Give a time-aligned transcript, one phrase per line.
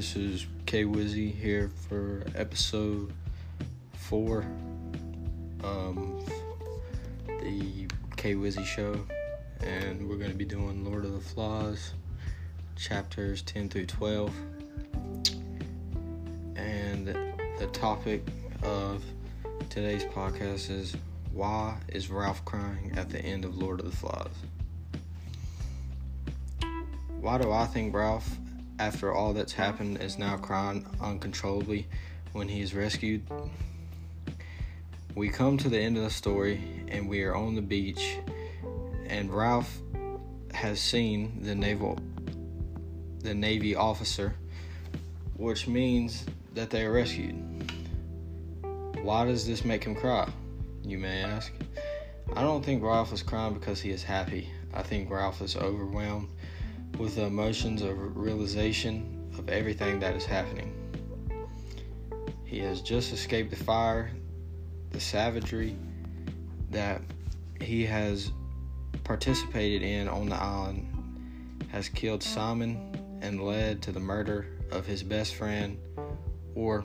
[0.00, 3.12] This is K Wizzy here for episode
[3.92, 4.46] four.
[5.62, 6.24] Um,
[7.26, 7.86] the
[8.16, 8.98] K Wizzy show,
[9.60, 11.92] and we're going to be doing Lord of the Flies,
[12.76, 14.34] chapters 10 through 12.
[16.56, 17.06] And
[17.58, 18.26] the topic
[18.62, 19.04] of
[19.68, 20.96] today's podcast is
[21.30, 24.32] why is Ralph crying at the end of Lord of the Flies?
[27.20, 28.38] Why do I think Ralph,
[28.80, 31.86] after all that's happened, is now crying uncontrollably
[32.32, 33.22] when he is rescued?
[35.14, 38.16] We come to the end of the story and we are on the beach,
[39.06, 39.78] and Ralph
[40.54, 41.98] has seen the naval
[43.18, 44.34] the Navy officer,
[45.36, 47.36] which means that they are rescued.
[49.02, 50.26] Why does this make him cry?
[50.82, 51.52] You may ask.
[52.34, 54.48] I don't think Ralph is crying because he is happy.
[54.72, 56.28] I think Ralph is overwhelmed
[56.98, 60.74] with the emotions of realization of everything that is happening.
[62.44, 64.10] He has just escaped the fire,
[64.90, 65.76] the savagery
[66.70, 67.00] that
[67.60, 68.32] he has
[69.04, 70.86] participated in on the island
[71.70, 75.78] has killed Simon and led to the murder of his best friend,
[76.54, 76.84] or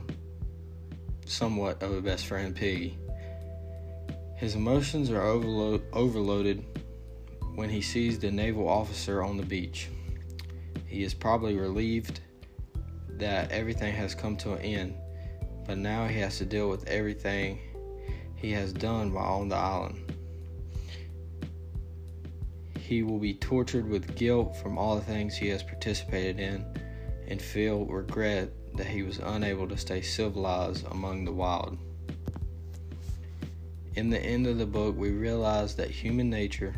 [1.26, 2.98] somewhat of a best friend, Piggy.
[4.36, 6.64] His emotions are overlo- overloaded
[7.56, 9.90] when he sees the naval officer on the beach.
[10.86, 12.20] He is probably relieved
[13.18, 14.96] that everything has come to an end,
[15.66, 17.60] but now he has to deal with everything
[18.36, 20.14] he has done while on the island.
[22.80, 26.66] He will be tortured with guilt from all the things he has participated in
[27.28, 31.78] and feel regret that he was unable to stay civilized among the wild.
[33.96, 36.76] In the end of the book, we realize that human nature,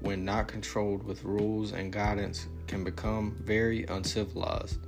[0.00, 4.78] when not controlled with rules and guidance, can become very uncivilized.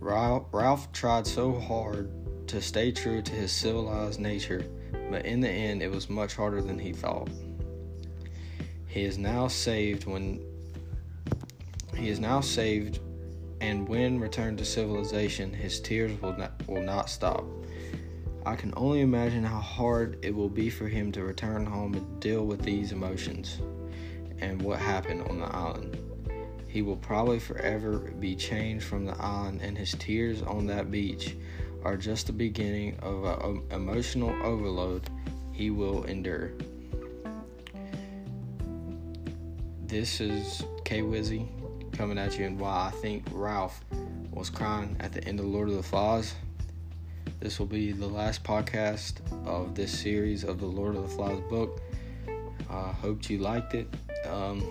[0.00, 2.10] Ralph tried so hard
[2.48, 4.64] to stay true to his civilized nature,
[5.10, 7.28] but in the end, it was much harder than he thought.
[8.86, 10.44] He is now saved when
[11.94, 13.00] he is now saved,
[13.60, 17.44] and when returned to civilization, his tears will not, will not stop.
[18.44, 22.20] I can only imagine how hard it will be for him to return home and
[22.20, 23.60] deal with these emotions
[24.40, 25.96] and what happened on the island.
[26.68, 31.36] He will probably forever be changed from the island, and his tears on that beach
[31.84, 35.08] are just the beginning of an um, emotional overload
[35.52, 36.52] he will endure.
[39.86, 41.48] This is K Wizzy
[41.92, 43.80] coming at you, and why I think Ralph
[44.32, 46.34] was crying at the end of Lord of the Flies.
[47.40, 51.40] This will be the last podcast of this series of the Lord of the Flies
[51.48, 51.80] book.
[52.68, 53.88] I uh, hope you liked it.
[54.28, 54.64] Um,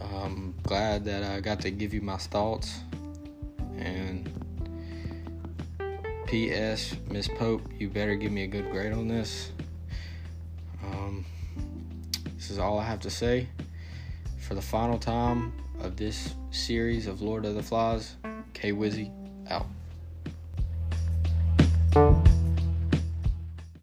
[0.00, 2.80] I'm glad that I got to give you my thoughts.
[3.76, 4.30] And
[6.26, 6.96] P.S.
[7.10, 9.52] Miss Pope, you better give me a good grade on this.
[10.82, 11.24] Um,
[12.36, 13.48] this is all I have to say.
[14.38, 18.16] For the final time of this series of Lord of the Flies,
[18.54, 19.10] K Wizzy
[19.50, 19.66] out.